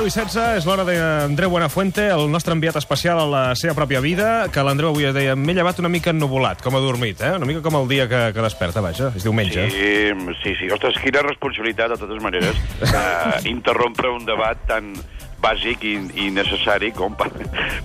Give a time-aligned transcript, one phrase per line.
[0.00, 3.40] Són les 10 i 16, és l'hora d'Andreu Buenafuente, el nostre enviat especial a la
[3.52, 7.20] seva pròpia vida, que l'Andreu avui deia, m'he llevat una mica ennuvolat, com a dormit,
[7.20, 7.34] eh?
[7.36, 9.66] una mica com el dia que, que desperta, vaja, és diumenge.
[9.74, 10.70] Sí, sí, sí.
[10.72, 14.94] Ostres, quina responsabilitat, de totes maneres, uh, interrompre un debat tan
[15.42, 17.30] bàsic i, i necessari com per,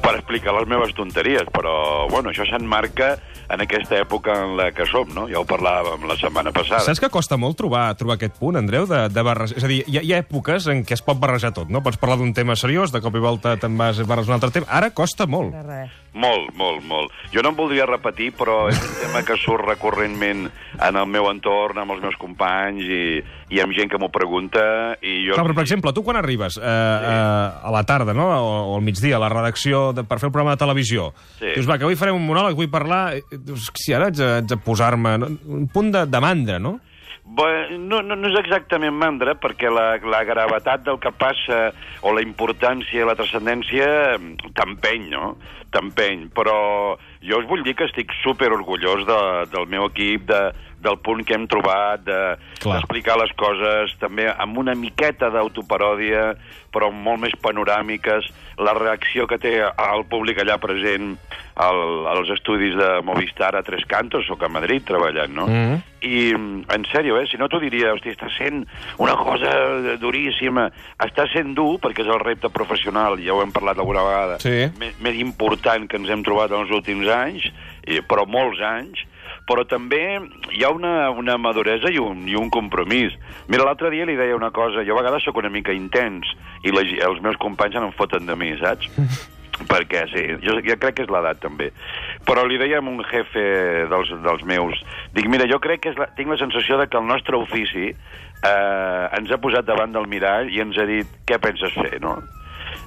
[0.02, 1.48] per explicar les meves tonteries.
[1.56, 1.76] Però,
[2.12, 3.16] bueno, això s'enmarca
[3.50, 5.28] en aquesta època en la que som, no?
[5.30, 6.84] Ja ho parlàvem la setmana passada.
[6.86, 9.60] Saps que costa molt trobar trobar aquest punt, Andreu, de, de barrejar...
[9.60, 11.84] És a dir, hi ha, hi ha èpoques en què es pot barrejar tot, no?
[11.86, 14.70] Pots parlar d'un tema seriós, de cop i volta te'n vas barres un altre tema.
[14.74, 15.54] Ara costa molt.
[15.54, 16.02] De res.
[16.16, 17.16] Molt, molt, molt.
[17.34, 21.28] Jo no em voldria repetir, però és un tema que surt recurrentment en el meu
[21.28, 23.20] entorn, amb els meus companys i,
[23.52, 24.64] i amb gent que m'ho pregunta.
[25.04, 25.36] I jo...
[25.36, 28.76] Clar, però, per exemple, tu quan arribes eh, eh, a la tarda, no?, o, o
[28.78, 31.54] al migdia, a la redacció de, per fer el programa de televisió, Sí.
[31.56, 33.16] dius, va, que avui farem un monòleg, vull parlar...
[33.32, 35.18] Dius, si ara haig haig de posar-me...
[35.22, 35.32] no?
[35.60, 36.78] Un punt de, de mandra, no?
[37.26, 41.72] Bé, no, no, no és exactament mandra, perquè la, la gravetat del que passa
[42.06, 43.88] o la importància i la transcendència
[44.20, 45.32] mm, t'empeny, no?
[45.74, 46.96] T'empeny, però
[47.28, 49.20] jo us vull dir que estic super orgullós de,
[49.52, 50.42] del meu equip, de,
[50.86, 52.36] del punt que hem trobat, de-
[52.76, 56.36] d'explicar les coses també amb una miqueta d'autoparòdia,
[56.76, 58.28] però molt més panoràmiques,
[58.60, 61.16] la reacció que té el públic allà present
[61.56, 65.48] al, als estudis de Movistar a Tres Cantos, sóc a Madrid treballant, no?
[65.48, 65.82] Mhm.
[66.06, 68.68] I, mm, en sèrio, eh, si no t'ho diria, hosti, està sent
[69.02, 69.50] una cosa
[69.98, 70.68] duríssima.
[71.02, 74.70] Està sent dur, perquè és el repte professional, ja ho hem parlat alguna vegada, Sí.
[74.78, 77.15] més, més important que ens hem trobat en els últims anys,
[77.86, 79.04] i, però molts anys,
[79.46, 80.02] però també
[80.56, 83.14] hi ha una, una maduresa i un, i un compromís.
[83.48, 86.32] Mira, l'altre dia li deia una cosa, jo a vegades sóc una mica intens,
[86.66, 88.90] i la, ge- els meus companys se n'enfoten de mi, saps?
[89.70, 91.70] perquè sí, jo, jo crec que és l'edat també.
[92.28, 93.44] Però li deia a un jefe
[93.88, 94.82] dels, dels meus,
[95.16, 97.86] dic, mira, jo crec que és la, tinc la sensació de que el nostre ofici
[97.94, 102.18] eh, ens ha posat davant del mirall i ens ha dit què penses fer, no?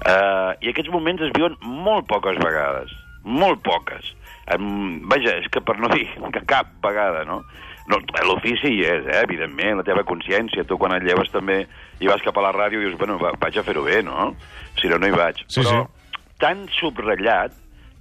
[0.05, 2.93] Eh, I aquests moments es viuen molt poques vegades,
[3.25, 4.13] molt poques.
[4.55, 7.43] Um, vaja, és que per no dir que cap vegada, no?
[7.89, 7.99] no
[8.29, 10.65] L'ofici hi és, eh, evidentment, la teva consciència.
[10.69, 11.63] Tu quan et lleves també
[12.01, 14.33] i vas cap a la ràdio i dius, bueno, va, vaig a fer-ho bé, no?
[14.81, 15.45] Si no, no hi vaig.
[15.47, 16.27] Sí, Però sí.
[16.41, 17.57] tan subratllat,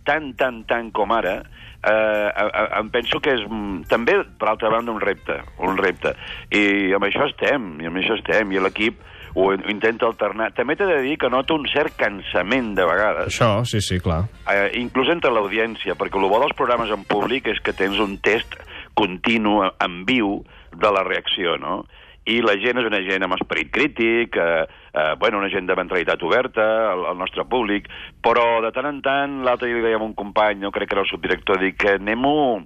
[0.07, 1.41] tan, tan, tan com ara,
[1.83, 5.79] eh, eh, eh, em penso que és mm, també, per altra banda, un repte, un
[5.79, 6.15] repte.
[6.51, 9.03] I amb això estem, i amb això estem, i l'equip
[9.37, 10.49] ho intenta alternar.
[10.57, 14.23] També t'he de dir que noto un cert cansament de vegades, Això, sí, sí, clar.
[14.49, 18.17] eh, inclús entre l'audiència, perquè el bo dels programes en públic és que tens un
[18.17, 18.57] test
[18.97, 20.41] continu, en viu,
[20.73, 21.83] de la reacció, no?
[22.27, 25.77] I la gent és una gent amb esperit crític, eh, eh, bueno, una gent de
[25.79, 27.87] mentalitat oberta, el, el nostre públic,
[28.21, 30.97] però de tant en tant, l'altre dia li deia a un company, no crec que
[30.97, 32.65] era el subdirector, dic que anem-ho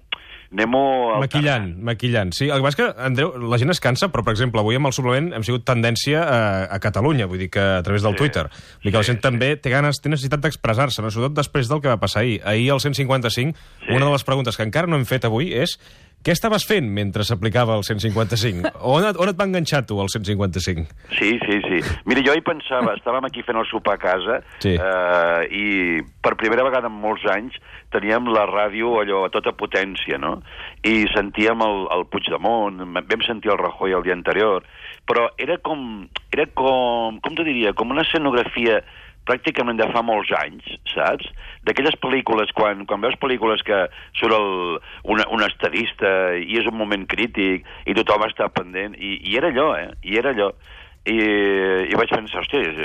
[0.51, 2.34] anem-ho Maquillant, maquillant.
[2.35, 4.75] Sí, el que passa és que, Andreu, la gent es cansa, però, per exemple, avui
[4.75, 6.39] amb el suplement hem sigut tendència a,
[6.75, 8.17] a Catalunya, vull dir que a través del Sí.
[8.19, 8.44] Twitter.
[8.50, 11.12] Vull dir que la Sí, gent també té ganes, té necessitat d'expressar-se, no?
[11.12, 12.41] sobretot després del que va passar ahir.
[12.44, 13.94] Ahir, al 155, Sí.
[13.95, 15.79] una de les preguntes que encara no hem fet avui és
[16.24, 18.72] què estaves fent mentre s'aplicava el 155?
[18.86, 20.86] On, et- on et va enganxar tu, el 155?
[21.18, 21.80] Sí, sí, sí.
[22.06, 24.76] Mira, jo hi pensava, estàvem aquí fent el sopar a casa Sí.
[24.76, 25.66] eh, i
[26.22, 27.58] per primera vegada en molts anys
[27.92, 30.38] teníem la ràdio allò a tota potència, no?
[30.88, 34.64] I sentíem el, el Puigdemont, vam sentir el Rajoy el dia anterior,
[35.10, 38.80] però era com, era com, com t'ho diria, com una escenografia
[39.30, 41.30] pràcticament de fa molts anys, saps?
[41.68, 43.84] D'aquelles pel·lícules, quan, quan veus pel·lícules que
[44.18, 44.78] surt el,
[45.14, 49.52] un, un estadista i és un moment crític i tothom està pendent, i, i era
[49.54, 49.92] allò, eh?
[50.04, 50.52] I era allò.
[51.02, 51.18] I,
[51.90, 52.81] i vaig pensar, hòstia, és,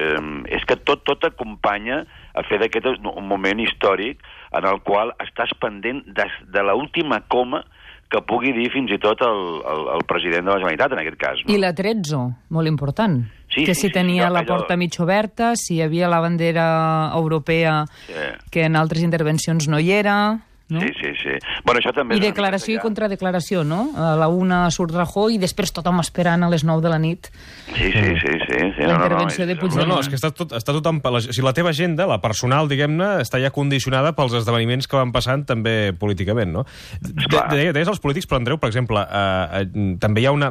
[0.56, 4.22] és que tot, tot acompanya a fer d'aquest un moment històric
[4.56, 7.60] en el qual estàs pendent de, de l'última coma
[8.12, 11.18] que pugui dir fins i tot el, el, el president de la Generalitat, en aquest
[11.20, 11.42] cas.
[11.42, 11.52] No?
[11.52, 12.22] I la 13,
[12.54, 13.20] molt important.
[13.56, 16.06] Sí, que sí, si sí, tenia sí, la allò- porta mig oberta, si hi havia
[16.08, 18.12] la bandera europea Sí.
[18.50, 20.40] que en altres intervencions no hi era...
[20.68, 20.80] No?
[20.80, 21.30] Sí, sí, sí.
[21.64, 23.92] Bueno, això també I declaració i contradeclaració, no?
[23.94, 27.28] A la una surt Rajoy i després tothom esperant a les 9 de la nit.
[27.70, 28.58] Sí, sí, sí, sí.
[28.74, 29.88] sí La no, no, no, intervenció és- de No, Puigdemont.
[29.94, 30.98] no, és que està tot, està tot en...
[31.04, 35.12] la- Si la teva agenda, la personal, diguem-ne, està ja condicionada pels esdeveniments que van
[35.14, 36.64] passant també políticament, no?
[37.00, 37.46] De, Esclar.
[37.54, 40.50] de, deies els polítics, però, Andreu, per exemple, eh, eh, també hi ha una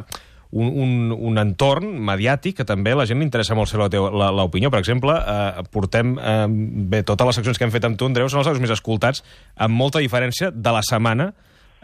[0.56, 0.92] un, un,
[1.30, 4.72] un entorn mediàtic que també la gent li interessa molt ser l'opinió.
[4.72, 6.16] Per exemple, eh, portem...
[6.16, 6.46] Eh,
[6.92, 9.24] bé, totes les seccions que hem fet amb tu, Andreu, són els més escoltats,
[9.56, 11.32] amb molta diferència de la setmana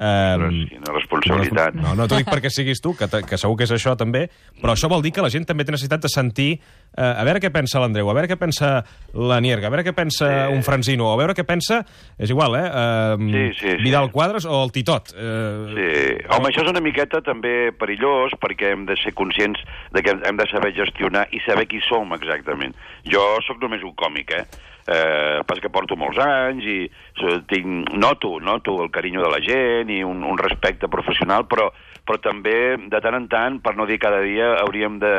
[0.02, 1.76] Eh, Però sí, una responsabilitat.
[1.78, 4.25] No, no t'ho dic perquè siguis tu, que, que segur que és això també,
[4.58, 7.38] però això vol dir que la gent també té necessitat de sentir eh, a veure
[7.43, 8.72] què pensa l'Andreu, a veure què pensa
[9.14, 10.56] la Nierga, a veure què pensa Sí.
[10.56, 11.82] un Franzino, a veure què pensa...
[12.19, 12.66] És igual, eh?
[12.66, 13.76] eh Sí, sí, sí.
[13.84, 15.14] Vidal Quadres o el Titot.
[15.14, 15.88] Eh, Sí,
[16.34, 19.62] home, això és una miqueta també perillós perquè hem de ser conscients
[19.94, 22.75] de que hem de saber gestionar i saber qui som exactament.
[23.06, 24.44] Jo sóc només un còmic, eh?
[24.82, 26.79] Eh, pas que porto molts anys i
[27.46, 31.69] tinc, noto, noto el carinyo de la gent i un, un respecte professional, però,
[32.06, 32.56] però també
[32.90, 35.12] de tant en tant, per no dir cada dia, hauríem de,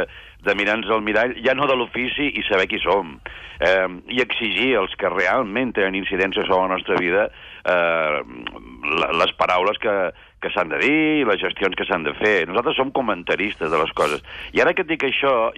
[0.43, 3.15] de mirar-nos al mirall, ja no de l'ofici, i saber qui som.
[3.63, 3.87] Eh,
[4.17, 7.29] I exigir als que realment tenen incidència sobre la nostra vida
[7.63, 8.21] eh,
[9.21, 9.93] les paraules que,
[10.43, 12.35] que s'han de dir i les gestions que s'han de fer.
[12.49, 14.23] Nosaltres som comentaristes de les coses.
[14.51, 15.53] I ara que et dic això,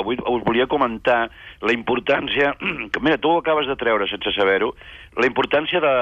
[0.00, 1.26] avui us volia comentar
[1.60, 2.54] la importància,
[2.92, 4.72] que mira, tu ho acabes de treure sense saber-ho,
[5.20, 5.94] la importància de,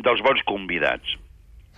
[0.00, 1.18] dels bons convidats.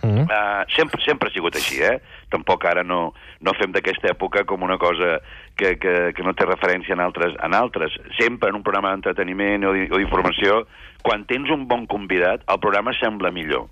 [0.03, 0.27] Mm.
[0.29, 1.97] Uh, sempre, sempre ha sigut així, eh?
[2.29, 5.17] Tampoc ara no, no fem d'aquesta època com una cosa
[5.57, 7.95] que, que, que no té referència en altres, en altres.
[8.19, 10.65] Sempre en un programa d'entreteniment o d'in- o d'informació,
[11.01, 13.65] quan tens un bon convidat, el programa sembla millor,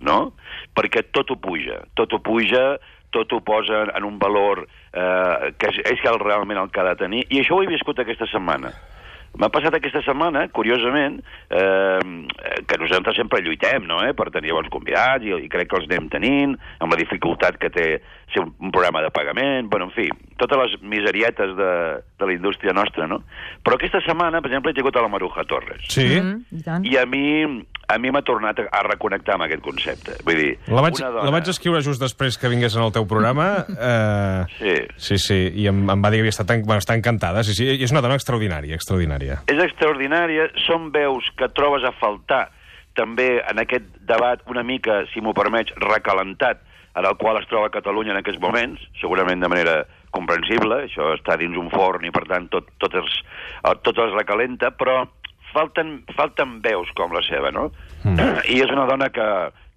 [0.00, 0.34] no?
[0.76, 2.76] Perquè tot ho puja, tot ho puja,
[3.12, 6.96] tot ho posa en un valor eh, que és, és realment el que ha de
[7.00, 8.70] tenir, i això ho he viscut aquesta setmana.
[9.40, 11.16] M'ha passat aquesta setmana, curiosament,
[11.48, 12.00] eh,
[12.68, 15.88] que nosaltres sempre lluitem no, eh, per tenir bons convidats i, i crec que els
[15.88, 16.52] anem tenint,
[16.84, 17.86] amb la dificultat que té
[18.34, 20.08] ser un, programa de pagament, bueno, en fi,
[20.42, 21.70] totes les miserietes de,
[22.18, 23.22] de la indústria nostra, no?
[23.62, 25.86] Però aquesta setmana, per exemple, he tingut a la Maruja Torres.
[25.88, 26.08] Sí?
[26.18, 26.84] Mm, I tant.
[26.90, 27.24] I a mi
[27.92, 30.14] a mi m'ha tornat a, a reconnectar amb aquest concepte.
[30.24, 31.24] Vull dir, La vaig, una dona...
[31.28, 33.48] la vaig escriure just després que vingués en el teu programa.
[33.92, 34.74] Eh, Sí.
[34.96, 37.42] sí, sí, i em, em va dir que havia estat, en- bueno, està encantada.
[37.44, 39.40] Sí, sí, i és una dona extraordinària, extraordinària.
[39.50, 42.46] és extraordinària, són veus que trobes a faltar
[42.96, 46.60] també en aquest debat una mica, si m'ho permets, recalentat,
[46.94, 49.76] en el qual es troba Catalunya en aquests moments, segurament de manera
[50.14, 53.18] comprensible, això està dins un forn i per tant tot, tot, es,
[53.64, 55.02] eh, tot es recalenta, però
[55.52, 57.70] falten, falten veus com la seva, no?
[58.04, 58.44] Mm.
[58.52, 59.26] I és una dona que,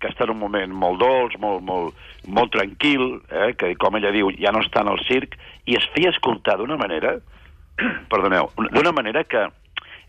[0.02, 3.52] que està en un moment molt dolç, molt, molt, molt tranquil, eh?
[3.60, 6.80] que com ella diu, ja no està en el circ, i es feia escoltar d'una
[6.80, 7.18] manera,
[8.12, 9.48] perdoneu, d'una manera que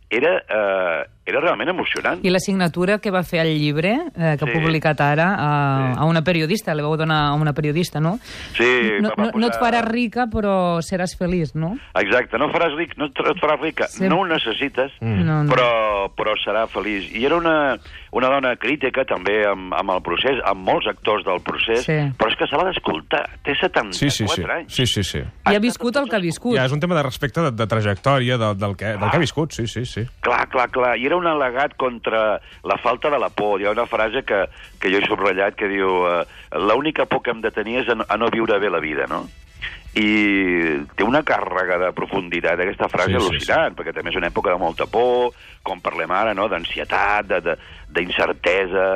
[0.09, 2.25] era, eh, era realment emocionant.
[2.25, 4.51] I la signatura que va fer al llibre, eh, que Sí.
[4.51, 5.99] ha publicat ara, a, Sí.
[6.01, 8.21] a una periodista, li vau donar a una periodista, no?
[8.55, 11.77] Sí, no, va no, no et posar- faràs rica, però seràs feliç, no?
[11.99, 14.09] Exacte, no faràs ric, no et faràs rica, Sí.
[14.09, 15.25] no ho necessites, Mm.
[15.27, 15.51] No, no.
[15.53, 17.11] però, però serà feliç.
[17.13, 17.77] I era una,
[18.13, 21.93] una dona crítica també amb, amb el procés, amb molts actors del procés, Sí.
[22.17, 23.29] però és que se l'ha d'escoltar.
[23.43, 24.43] Té 74 Sí, sí, sí.
[24.49, 24.73] anys.
[24.73, 25.19] sí, sí, sí.
[25.51, 26.57] I ha viscut el que ha viscut.
[26.57, 29.19] Ja, és un tema de respecte, de, de trajectòria, del, del, que, del que ha
[29.19, 29.96] viscut, sí, sí, sí.
[30.21, 30.93] Clar, clar, clar.
[30.99, 33.61] I era un al·legat contra la falta de la por.
[33.61, 34.45] Hi ha una frase que,
[34.81, 36.23] que jo he subratllat que diu eh,
[36.61, 39.09] l'única por que hem de tenir és a no, a no viure bé la vida,
[39.11, 39.25] no?
[39.97, 40.09] I
[40.93, 44.53] té una càrrega de profunditat aquesta frase Sí, sí, al·lucinant, perquè també és una època
[44.53, 45.33] de molta por,
[45.65, 47.33] com parlem ara, no?, d'ansietat,
[47.97, 48.91] d'incertesa,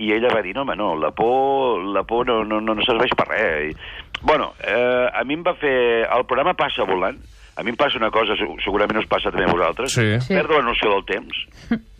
[0.00, 2.84] i ella va dir, no, home, no, la por, la por no, no, no, no
[2.84, 3.72] serveix per res.
[3.72, 6.08] I, bueno, eh, a mi em va fer...
[6.08, 7.20] El programa passa volant,
[7.56, 10.20] a mi em passa una cosa, se- segurament us passa també a vosaltres, Sí.
[10.20, 10.34] Sí.
[10.34, 11.36] perdo la noció del temps.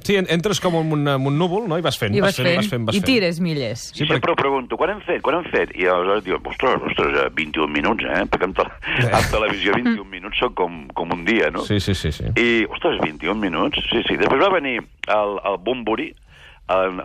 [0.07, 2.37] Sí, en- entres com en un, en un núvol, no?, i vas fent, I vas
[2.37, 3.07] fent, vas fent, vas i fent.
[3.07, 3.91] tires milles.
[3.95, 5.73] Sí, I sempre ho pregunto, quan hem fet, quan hem fet?
[5.75, 8.23] I aleshores diu, ostres, ostres, eh, 21 minuts, eh?
[8.31, 11.65] Perquè en, te en televisió 21 minuts són com, com un dia, no?
[11.65, 12.25] Sí, sí, sí, sí.
[12.37, 13.81] I, ostres, 21 minuts?
[13.91, 14.17] Sí, sí.
[14.17, 14.77] Després va venir
[15.09, 16.15] el, el Bumburi,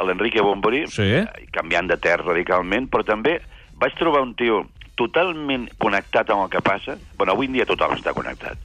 [0.05, 1.01] l'Enrique Bumburi, Sí.
[1.03, 3.39] eh, canviant de terra radicalment, però també
[3.77, 4.67] vaig trobar un tio
[5.01, 6.97] totalment connectat amb el que passa.
[7.17, 8.57] bueno, avui en dia tothom està connectat.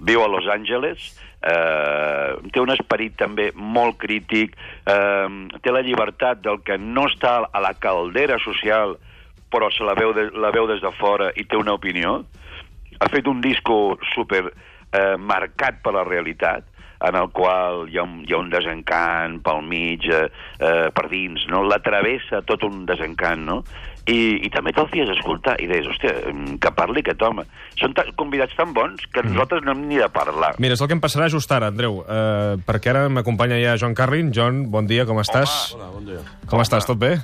[0.00, 1.10] Viu a Los Angeles,
[1.42, 5.28] eh, té un esperit també molt crític, eh,
[5.62, 8.96] té la llibertat del que no està a la caldera social,
[9.50, 12.24] però se la veu, de, la veu des de fora i té una opinió.
[12.98, 16.64] Ha fet un disco super eh, marcat per la realitat,
[17.00, 20.26] en el qual hi ha un, hi ha un desencant pel mig, eh,
[20.58, 21.62] eh, per dins, no?
[21.62, 23.62] La travessa tot un desencant, no?
[24.06, 27.42] I, i també te'l fies escoltar i deies, hòstia, mm, que parli aquest home.
[27.80, 30.54] Són ta convidats tan bons que nosaltres no hem ni de parlar.
[30.58, 33.94] Mira, és el que em passarà just ara, Andreu, eh, perquè ara m'acompanya ja Joan
[33.94, 34.30] Carlin.
[34.32, 35.74] John, bon dia, com estàs?
[35.74, 36.22] Hola, buen día.
[36.48, 37.18] Com estàs, tot bé?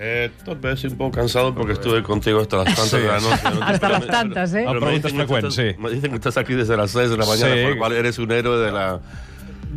[0.00, 2.98] Eh, tal vez un poco cansado porque estuve contigo hasta las tantas Sí.
[2.98, 3.42] de la noche.
[3.58, 3.62] ¿no?
[3.66, 4.64] Hasta Pero las tantas, ¿eh?
[4.64, 5.82] pero me Preguntas dicen que frecuentes, estás- sí.
[5.82, 7.62] Me dicen que estás aquí desde las 6 de la mañana, Sí.
[7.62, 9.00] por lo cual eres un héroe de la...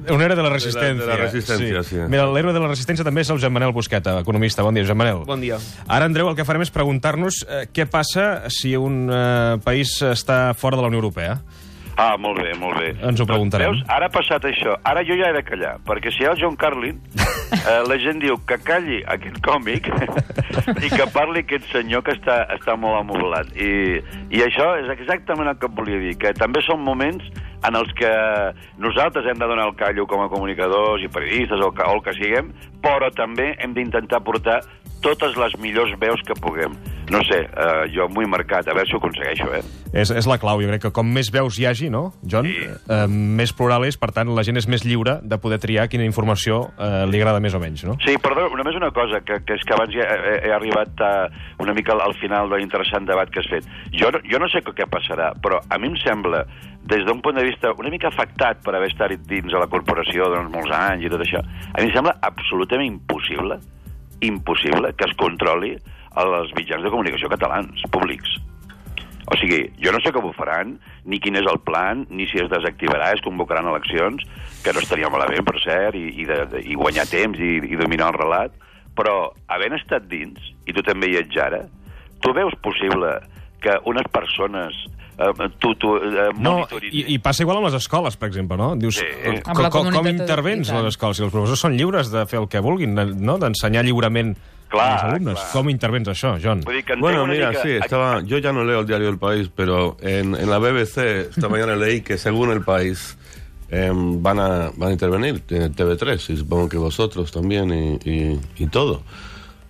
[0.09, 0.93] Un héroe de la resistència.
[1.03, 1.97] de la resistència, sí.
[2.09, 4.63] Mira, l'héroe de la resistència també és el Joan Manel Busqueta, economista.
[4.63, 5.23] Bon dia, Joan Manel.
[5.27, 5.59] Bon dia.
[5.87, 10.53] Ara, Andreu, el que farem és preguntar-nos eh, què passa si un eh, país està
[10.57, 11.41] fora de la Unió Europea.
[11.97, 12.93] Ah, molt bé, molt bé.
[13.07, 13.71] Ens ho preguntarem.
[13.71, 14.77] Veus, ara ha passat això.
[14.87, 16.99] Ara jo ja he de callar, perquè si hi ha el John Carlin,
[17.59, 19.89] eh, la gent diu que calli aquest còmic
[20.85, 23.53] i que parli aquest senyor que està, està molt amobilat.
[23.55, 27.27] I, I això és exactament el que et volia dir, que també són moments
[27.67, 28.11] en els que
[28.81, 32.05] nosaltres hem de donar el callo com a comunicadors i periodistes o, que, o el
[32.05, 32.49] que siguem,
[32.81, 34.61] però també hem d'intentar portar
[35.05, 36.73] totes les millors veus que puguem.
[37.11, 39.61] No sé, eh, jo m'ho he marcat, a veure si ho aconsegueixo, eh?
[39.91, 42.47] És, és la clau, jo crec que com més veus hi hagi, no, John?
[42.47, 42.69] Sí.
[42.87, 46.05] Eh, més plural és, per tant, la gent és més lliure de poder triar quina
[46.07, 47.97] informació eh, li agrada més o menys, no?
[48.05, 51.11] Sí, perdó, només una cosa, que, que és que abans ja he, he arribat a
[51.59, 53.67] una mica al, al final de l'interessant debat que has fet.
[53.91, 56.45] Jo, no- jo no sé què passarà, però a mi em sembla,
[56.87, 60.31] des d'un punt de vista una mica afectat per haver estat dins a la corporació
[60.31, 63.59] durant molts anys i tot això, a mi em sembla absolutament impossible,
[64.21, 65.75] impossible que es controli
[66.19, 68.37] els mitjans de comunicació catalans, públics.
[69.31, 70.73] O sigui, jo no sé com ho faran,
[71.07, 74.25] ni quin és el plan, ni si es desactivarà, es convocaran eleccions,
[74.63, 77.79] que no estaria malament, per cert, i, i, de, de, i guanyar temps i, i
[77.79, 78.57] dominar el relat,
[78.97, 81.61] però havent estat dins, i tu també hi ets ara,
[82.21, 83.13] tu veus possible
[83.63, 84.75] que unes persones
[85.15, 88.73] eh, tu, tu, eh, No, i, i passa igual amb les escoles, per exemple, no?
[88.75, 89.05] Dius, Sí.
[89.07, 91.21] eh, com, com, com comunitat intervens les escoles?
[91.21, 93.37] Si els professors són lliures de fer el que vulguin, no?
[93.39, 94.35] d'ensenyar lliurement
[94.71, 95.33] Clar, als alumnes.
[95.35, 95.51] clar.
[95.51, 96.61] Com intervens això, John?
[96.65, 97.61] Vull dir que Bueno, mira, mica...
[97.61, 100.97] sí, estaba, yo ya no leo el diario El País, pero en, en la BBC
[101.29, 103.17] esta mañana leí que según El País
[103.69, 108.39] em, van, a, van a intervenir eh, TV3 y supongo que vosotros también y, y-
[108.57, 109.03] y todo.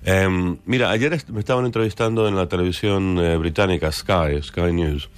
[0.04, 5.10] Em, mira, ayer est- me estaban entrevistando en la televisión eh, británica Sky, Sky News,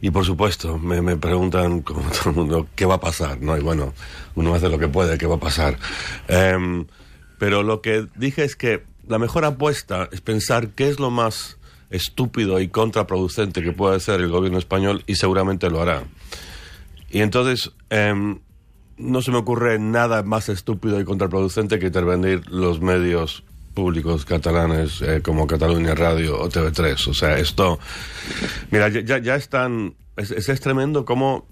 [0.00, 3.56] y por supuesto me, me preguntan, como todo el mundo, qué va a pasar, ¿no?
[3.56, 3.94] Y bueno,
[4.34, 5.76] uno hace lo que puede, qué va a pasar.
[6.26, 6.84] Em,
[7.38, 11.58] pero lo que dije es que la mejor apuesta es pensar qué es lo más
[11.90, 16.04] estúpido y contraproducente que puede hacer el gobierno español y seguramente lo hará.
[17.10, 18.40] Y entonces em,
[18.96, 23.44] no se me ocurre nada más estúpido y contraproducente que intervenir los medios
[23.74, 27.08] públicos catalanes eh, como Cataluña Radio o TV3.
[27.08, 27.78] O sea, esto...
[28.70, 29.94] Mira, ya, ya- están...
[30.16, 31.46] Es, es, es tremendo cómo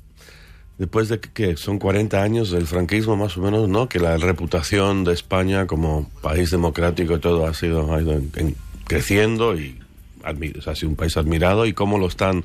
[0.83, 3.89] después de que, son 40 años del franquismo más o menos, ¿no?
[3.89, 8.57] Que la reputación de España como país democrático y todo ha sido ido en- en-
[8.89, 9.79] creciendo y
[10.25, 12.43] admi- o sea, ha sido un país admirado y cómo lo están,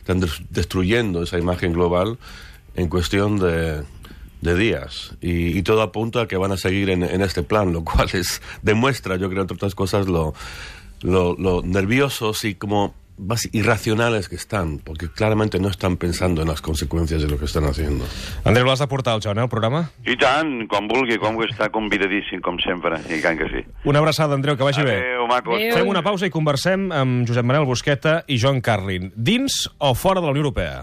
[0.00, 2.18] están des- destruyendo esa imagen global
[2.76, 3.82] en cuestión de,
[4.42, 7.84] de días y, todo apunta a que van a seguir en, en este plan, lo
[7.84, 10.34] cual es demuestra, yo creo, entre otras cosas, lo,
[11.00, 16.48] lo, lo nerviosos y como más irracionales que están, porque claramente no están pensando en
[16.48, 18.04] las consecuencias de lo que están haciendo.
[18.44, 19.90] Andreu, l'has de portar al John, eh, el programa?
[20.06, 23.64] I tant, com vulgui, com que està convidadíssim, com sempre, i tant que sí.
[23.88, 24.98] Una abraçada, Andreu, que vagi bé.
[25.00, 25.56] Adéu, macos.
[25.58, 25.76] Adéu.
[25.80, 29.10] Fem una pausa i conversem amb Josep Manel Busqueta i John Carlin.
[29.16, 30.76] Dins o fora de la Unió Europea?